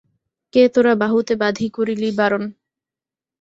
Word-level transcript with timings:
কে 0.53 0.63
তোরা 0.73 0.93
বাহুতে 1.01 1.33
বাঁধি 1.41 1.67
করিলি 1.69 2.09
বারণ? 2.11 2.43